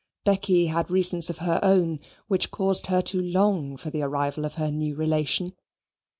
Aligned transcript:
Becky 0.23 0.65
had 0.65 0.89
reasons 0.89 1.29
of 1.29 1.37
her 1.37 1.59
own 1.61 1.99
which 2.27 2.49
caused 2.49 2.87
her 2.87 3.03
to 3.03 3.21
long 3.21 3.77
for 3.77 3.91
the 3.91 4.01
arrival 4.01 4.45
of 4.45 4.55
her 4.55 4.71
new 4.71 4.95
relation. 4.95 5.53